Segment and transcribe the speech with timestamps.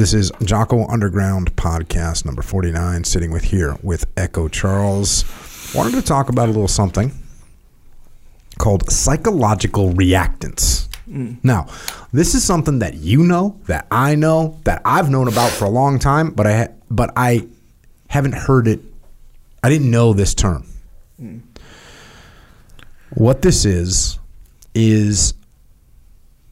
[0.00, 5.26] This is Jocko Underground podcast number 49, sitting with here with Echo Charles.
[5.74, 7.12] Wanted to talk about a little something
[8.56, 10.88] called psychological reactance.
[11.06, 11.36] Mm.
[11.42, 11.66] Now,
[12.14, 15.70] this is something that you know, that I know, that I've known about for a
[15.70, 17.46] long time, but I ha- but I
[18.08, 18.80] haven't heard it.
[19.62, 20.66] I didn't know this term.
[21.20, 21.42] Mm.
[23.10, 24.18] What this is
[24.74, 25.34] is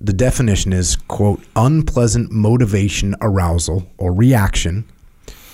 [0.00, 4.84] the definition is quote unpleasant motivation arousal or reaction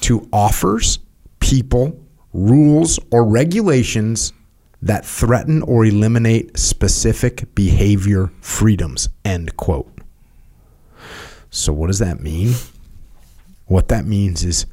[0.00, 0.98] to offers
[1.38, 1.98] people
[2.32, 4.32] rules or regulations
[4.80, 9.88] that threaten or eliminate specific behavior freedoms end quote.
[11.50, 12.54] So what does that mean?
[13.66, 14.66] What that means is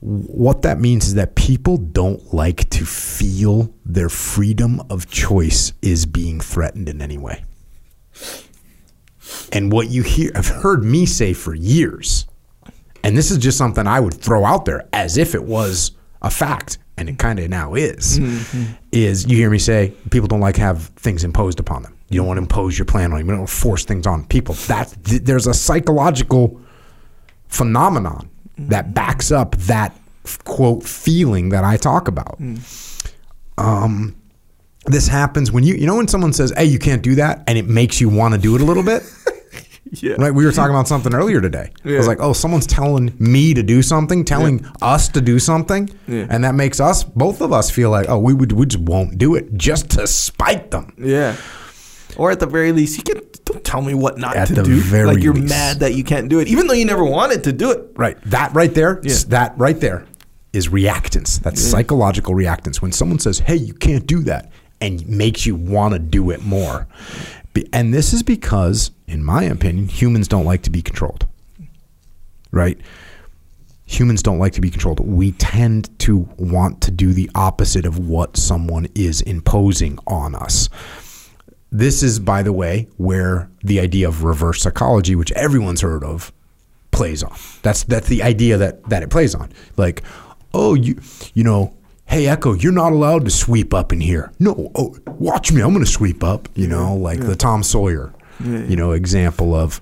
[0.00, 6.06] what that means is that people don't like to feel their freedom of choice is
[6.06, 7.44] being threatened in any way
[9.52, 12.26] and what you hear, I've heard me say for years,
[13.04, 16.30] and this is just something I would throw out there as if it was a
[16.30, 18.72] fact, and it kind of now is, mm-hmm.
[18.92, 21.96] is you hear me say people don't like have things imposed upon them.
[22.08, 23.26] You don't want to impose your plan on them.
[23.26, 24.54] You don't want to force things on people.
[24.66, 26.60] That th- there's a psychological
[27.48, 28.68] phenomenon mm-hmm.
[28.68, 29.96] that backs up that
[30.44, 32.40] quote feeling that I talk about.
[32.40, 33.12] Mm.
[33.58, 34.16] Um,
[34.86, 37.56] this happens when you you know when someone says, "Hey, you can't do that," and
[37.58, 39.02] it makes you want to do it a little bit.
[39.94, 40.14] Yeah.
[40.16, 40.34] Right?
[40.34, 41.68] We were talking about something earlier today.
[41.84, 41.98] I Yeah.
[41.98, 46.24] was like, "Oh, someone's telling me to do something, telling us to do something," Yeah.
[46.30, 49.18] and that makes us both of us feel like, "Oh, we would we just won't
[49.18, 51.34] do it just to spite them." Yeah.
[52.16, 54.62] Or at the very least, you can don't tell me what not At to the
[54.62, 54.76] do.
[55.04, 55.48] like you're least.
[55.50, 57.80] mad that you can't do it, even though you never wanted to do it.
[57.94, 58.16] Right.
[58.30, 59.14] That right there, Yeah.
[59.28, 60.04] that right there
[60.54, 61.38] is reactance.
[61.42, 62.76] That's psychological reactance.
[62.76, 64.50] When someone says, "Hey, you can't do that,"
[64.82, 66.88] and makes you want to do it more.
[67.72, 71.26] And this is because, in my opinion, humans don't like to be controlled.
[72.50, 72.78] Right?
[73.86, 75.00] Humans don't like to be controlled.
[75.00, 80.68] We tend to want to do the opposite of what someone is imposing on us.
[81.70, 86.32] This is, by the way, where the idea of reverse psychology, which everyone's heard of,
[86.90, 87.36] plays on.
[87.62, 89.50] That's that's the idea that that it plays on.
[89.76, 90.02] Like,
[90.52, 91.00] oh, you
[91.32, 91.74] you know,
[92.12, 94.32] hey Echo, you're not allowed to sweep up in here.
[94.38, 96.48] No, oh, watch me, I'm going to sweep up.
[96.54, 98.14] You know, like the Tom Sawyer,
[98.44, 99.80] you know, example of.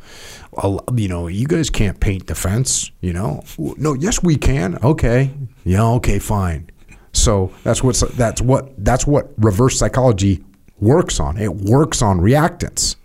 [0.96, 2.90] You know, you guys can't paint the fence.
[3.00, 4.78] You know, no, yes, we can.
[4.82, 5.30] Okay,
[5.64, 6.70] yeah, okay, fine.
[7.12, 10.44] So that's what that's what that's what reverse psychology
[10.80, 11.38] works on.
[11.38, 12.96] It works on reactance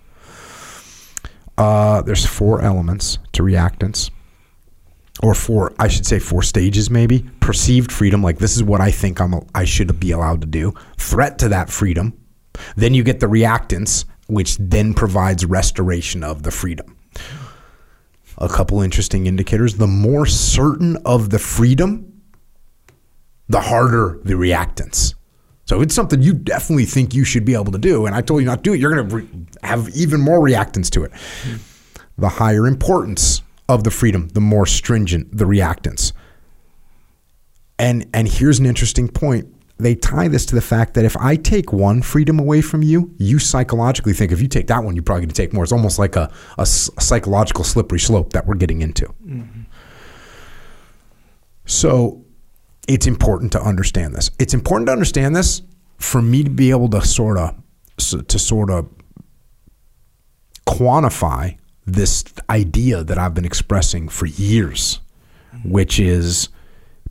[1.57, 4.11] Uh, there's four elements to reactance,
[5.23, 7.25] or four, I should say, four stages maybe.
[7.39, 10.73] Perceived freedom, like this is what I think I'm, I should be allowed to do.
[10.97, 12.13] Threat to that freedom.
[12.75, 16.97] Then you get the reactance, which then provides restoration of the freedom.
[18.37, 22.21] A couple interesting indicators: the more certain of the freedom,
[23.47, 25.15] the harder the reactance.
[25.65, 28.41] So it's something you definitely think you should be able to do, and I told
[28.41, 28.79] you not to do it.
[28.79, 29.29] You're going to re-
[29.63, 31.11] have even more reactance to it.
[32.17, 36.13] The higher importance of the freedom, the more stringent the reactance.
[37.77, 39.47] And and here's an interesting point.
[39.77, 43.13] They tie this to the fact that if I take one freedom away from you,
[43.17, 45.63] you psychologically think if you take that one, you're probably going to take more.
[45.63, 49.05] It's almost like a a psychological slippery slope that we're getting into.
[49.25, 49.63] Mm-hmm.
[51.65, 52.23] So
[52.87, 54.31] it's important to understand this.
[54.39, 55.61] It's important to understand this
[55.97, 57.55] for me to be able to sort of
[57.97, 58.89] to sort of
[60.67, 64.99] quantify this idea that I've been expressing for years,
[65.63, 66.49] which is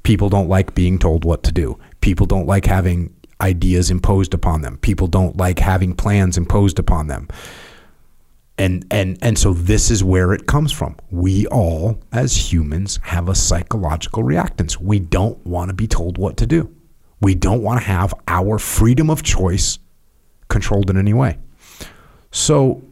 [0.02, 1.78] people don't like being told what to do.
[2.00, 4.78] People don't like having ideas imposed upon them.
[4.78, 7.28] People don't like having plans imposed upon them.
[8.56, 10.96] And and and so this is where it comes from.
[11.10, 14.78] We all as humans have a psychological reactance.
[14.78, 16.72] We don't want to be told what to do.
[17.20, 19.78] We don't want to have our freedom of choice
[20.48, 21.38] controlled in any way.
[22.30, 22.82] So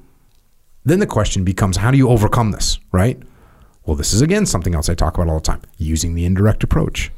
[0.84, 3.20] then the question becomes how do you overcome this right
[3.84, 6.62] well this is again something else i talk about all the time using the indirect
[6.62, 7.10] approach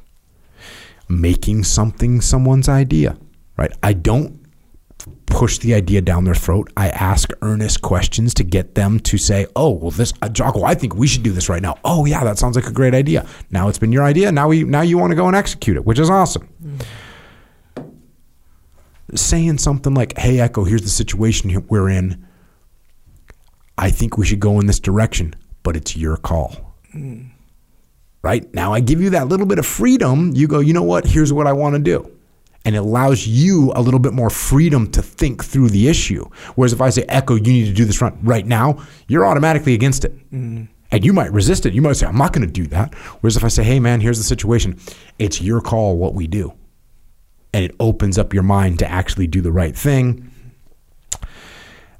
[1.08, 3.16] making something someone's idea
[3.56, 4.44] right i don't
[5.34, 6.72] push the idea down their throat.
[6.76, 10.74] I ask earnest questions to get them to say, "Oh, well, this uh, Jocko, I
[10.74, 13.26] think we should do this right now." Oh, yeah, that sounds like a great idea.
[13.50, 14.30] Now it's been your idea.
[14.32, 16.48] Now we now you want to go and execute it, which is awesome.
[19.14, 22.24] Saying something like, "Hey, Echo, here's the situation we're in.
[23.76, 26.74] I think we should go in this direction, but it's your call."
[28.22, 30.32] Right now, I give you that little bit of freedom.
[30.34, 31.06] You go, you know what?
[31.06, 32.10] Here's what I want to do
[32.64, 36.24] and it allows you a little bit more freedom to think through the issue.
[36.54, 40.04] Whereas if I say, Echo, you need to do this right, now, you're automatically against
[40.04, 40.14] it.
[40.30, 41.74] And And you might resist it.
[41.74, 42.94] You might say, I'm not going to do that.
[43.20, 44.78] Whereas if I say, hey, man, here's the situation,
[45.18, 46.54] it's your call what we do.
[47.52, 50.30] And it opens up your mind to actually do the right thing.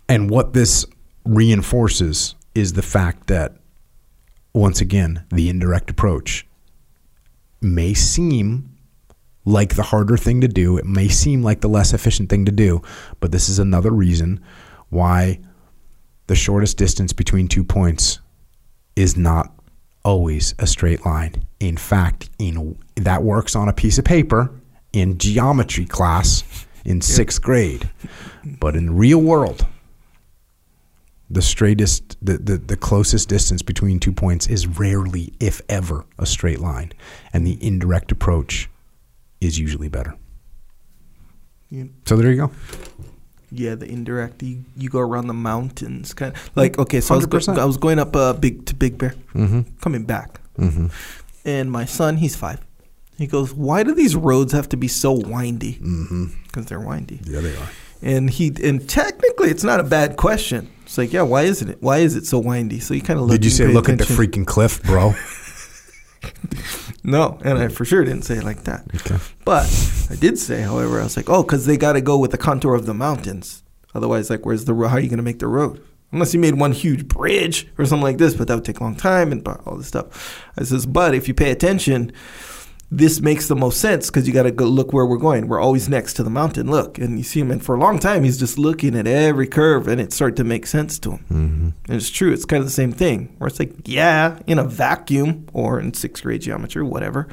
[0.09, 0.87] And what this
[1.25, 3.57] reinforces is the fact that,
[4.53, 6.47] once again, the indirect approach
[7.61, 8.71] may seem
[9.45, 10.77] like the harder thing to do.
[10.79, 12.83] It may seem like the less efficient thing to do,
[13.21, 14.41] but this is another reason
[14.91, 15.41] why
[16.27, 18.21] the shortest distance between two points
[18.97, 19.53] is not
[20.05, 21.45] always a straight line.
[21.61, 24.51] In fact, in that works on a piece of paper
[24.93, 26.45] in geometry class
[26.85, 27.91] in 6th grade.
[28.45, 29.67] But in the real world,
[31.35, 36.27] the straightest the, the, the closest distance between two points is rarely if ever a
[36.27, 36.93] straight line
[37.33, 38.71] and the indirect approach
[39.41, 40.15] is usually better
[41.71, 41.85] Yeah.
[42.07, 42.51] so there you go
[43.51, 44.43] Yeah, the indirect.
[44.43, 47.01] You, you go around the mountains, kind of like okay.
[47.01, 49.61] So I was, go, I was going up uh, big to Big Bear, mm-hmm.
[49.81, 50.87] coming back, Mm-hmm.
[51.45, 52.59] and my son, he's five.
[53.17, 55.75] He goes, "Why do these roads have to be so windy?
[55.79, 56.25] Mm-hmm.
[56.47, 57.69] Because they're windy." yeah they are
[58.03, 60.63] And he and technically, it's not a bad question.
[60.95, 61.83] It's like, yeah, why isn't it?
[61.83, 62.79] Why is it so windy?
[62.79, 63.33] So you kind of look.
[63.33, 65.13] did you say look at the freaking cliff bro
[67.03, 68.87] No, and I for sure didn't say it like that.
[68.95, 69.67] okay But
[70.09, 72.39] I did say, however, I was like, oh, because they got to go with the
[72.39, 73.65] contour of the mountains.
[73.93, 75.85] Otherwise, like, where's the how are you going to make the road?
[76.13, 78.85] Unless you made one huge bridge or something like this, but that would take a
[78.85, 80.47] long time and all this stuff.
[80.57, 82.13] I says, but if you pay attention,
[82.91, 85.49] this makes the most sense because you got to go look where we're going.
[85.49, 86.71] We're always next to the mountain.
[86.71, 89.47] Look, and you see him, and for a long time, he's just looking at every
[89.47, 91.19] curve, and it started to make sense to him.
[91.31, 91.69] mm-hmm.
[91.87, 92.33] And it's true.
[92.33, 93.35] It's kind of the same thing.
[93.39, 97.29] Where it's like, yeah, in a vacuum or in sixth grade geometry, whatever.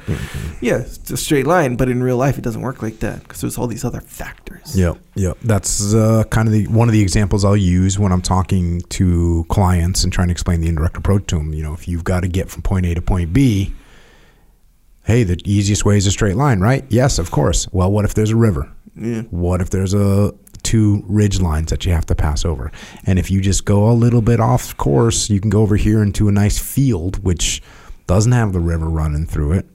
[0.60, 1.76] Yeah, it's a straight line.
[1.76, 4.76] But in real life, it doesn't work like that because there's all these other factors.
[4.78, 5.32] Yeah, yeah.
[5.42, 9.44] That's uh, kind of the one of the examples I'll use when I'm talking to
[9.48, 11.52] clients and trying to explain the indirect approach to them.
[11.52, 13.72] You know, if you've got to get from point A to point B,
[15.04, 16.84] hey, the easiest way is a straight line, right?
[16.88, 17.68] Yes, of course.
[17.72, 18.70] Well, what if there's a river?
[18.94, 19.22] Yeah.
[19.22, 20.32] What if there's a
[20.62, 22.70] two ridge lines that you have to pass over?
[23.04, 26.02] And if you just go a little bit off course, you can go over here
[26.02, 27.62] into a nice field which
[28.06, 29.66] doesn't have the river running through it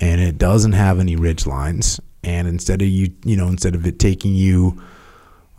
[0.00, 2.00] and it doesn't have any ridge lines.
[2.22, 4.82] And instead of you, you know, instead of it taking you,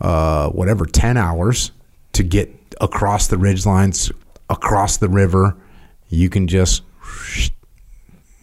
[0.00, 1.72] uh, whatever, ten hours
[2.12, 2.50] to get
[2.80, 4.12] across the ridge lines,
[4.50, 5.56] across the river,
[6.08, 6.82] you can just,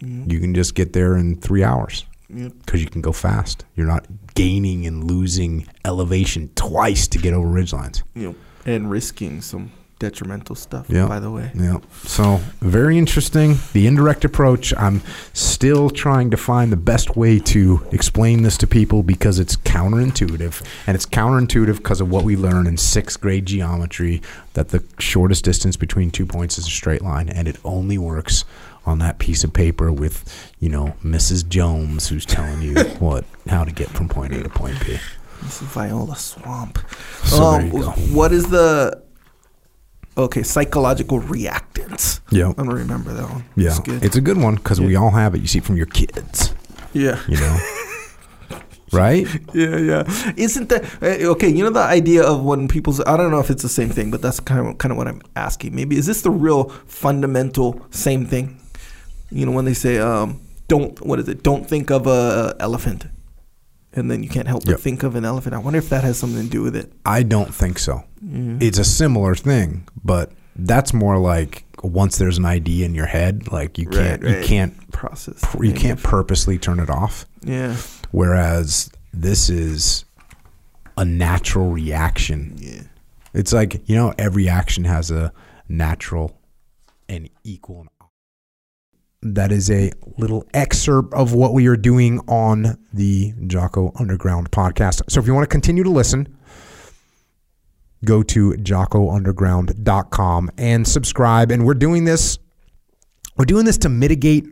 [0.06, 0.30] Mm-hmm.
[0.30, 2.52] you can just get there in three hours Yep.
[2.64, 3.64] because you can go fast.
[3.76, 8.02] You're not gaining and losing elevation twice to get over ridge lines.
[8.14, 10.86] You know, and risking some detrimental stuff.
[10.90, 11.06] Yeah.
[11.06, 11.50] By the way.
[11.54, 11.78] Yeah.
[12.04, 13.56] So very interesting.
[13.72, 14.74] The indirect approach.
[14.76, 15.00] I'm
[15.32, 20.62] still trying to find the best way to explain this to people because it's counterintuitive,
[20.86, 24.20] and it's counterintuitive because of what we learn in sixth grade geometry
[24.54, 28.44] that the shortest distance between two points is a straight line, and it only works
[28.86, 30.24] on that piece of paper with
[30.60, 31.46] you know Mrs.
[31.48, 34.96] Jones who's telling you what how to get from point A to point B.
[35.42, 36.78] This is Viola Swamp.
[37.24, 37.90] So Um, there you go.
[38.14, 39.02] What is the
[40.16, 42.20] okay psychological reactance?
[42.30, 42.46] Yeah.
[42.48, 43.44] I'm gonna remember that one.
[43.54, 45.40] Yeah, It's a good one because we all have it.
[45.42, 46.54] You see it from your kids,
[46.94, 47.20] yeah.
[47.28, 47.58] you know,
[48.92, 49.26] right?
[49.52, 50.32] Yeah, yeah.
[50.36, 51.48] Isn't that uh, okay?
[51.48, 54.10] You know the idea of when people's I don't know if it's the same thing,
[54.10, 55.74] but that's kind of kind of what I'm asking.
[55.74, 58.58] Maybe is this the real fundamental same thing?
[59.30, 61.42] You know when they say um, don't what is it?
[61.42, 63.06] Don't think of a elephant,
[63.92, 65.54] and then you can't help but think of an elephant.
[65.54, 66.92] I wonder if that has something to do with it.
[67.04, 68.04] I don't think so.
[68.22, 73.52] It's a similar thing, but that's more like once there's an idea in your head,
[73.52, 75.44] like you can't Right, you can't Process.
[75.60, 77.26] you can't purposely turn it off.
[77.42, 77.76] Yeah.
[78.10, 80.04] Whereas this is
[80.96, 82.54] a natural reaction.
[82.58, 82.82] Yeah.
[83.34, 85.32] It's like you know every action has a
[85.68, 86.38] natural
[87.08, 87.86] and equal.
[89.22, 95.02] That is a little excerpt of what we are doing on the Jocko Underground podcast.
[95.08, 96.36] So if you want to continue to listen,
[98.04, 101.50] go to jockounderground.com and subscribe.
[101.50, 102.38] And we're doing this
[103.36, 104.46] we're doing this to mitigate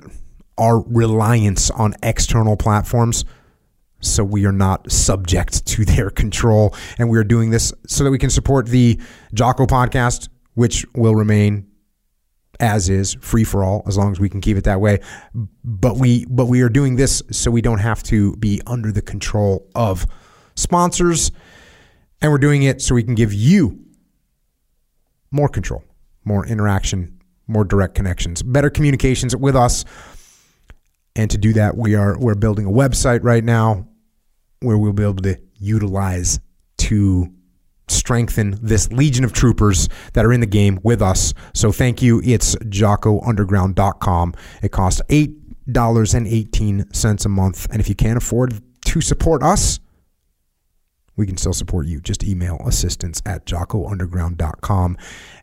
[0.59, 3.25] our reliance on external platforms
[4.01, 6.75] so we are not subject to their control.
[6.99, 9.01] And we are doing this so that we can support the
[9.33, 11.67] Jocko podcast, which will remain
[12.61, 15.01] as is, free for all, as long as we can keep it that way.
[15.65, 19.03] But we but we are doing this so we don't have to be under the
[19.03, 20.07] control of
[20.55, 21.31] sponsors.
[22.21, 23.85] And we're doing it so we can give you
[25.31, 25.85] more control,
[26.25, 29.85] more interaction, more direct connections, better communications with us.
[31.17, 33.87] And to do that, we are we're building a website right now
[34.61, 36.41] where we'll be able to utilize
[36.79, 37.33] to
[37.89, 41.35] strengthen this legion of troopers that are in the game with us.
[41.53, 42.21] So thank you.
[42.25, 44.35] It's jockounderground.com.
[44.63, 47.67] It costs $8.18 a month.
[47.71, 49.81] And if you can't afford to support us,
[51.17, 52.01] we can still support you.
[52.01, 54.99] Just email assistance at jockounderground.com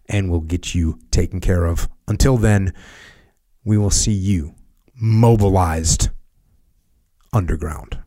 [0.09, 1.87] and we'll get you taken care of.
[2.07, 2.73] Until then,
[3.63, 4.53] we will see you
[4.95, 6.09] mobilized
[7.31, 7.99] underground.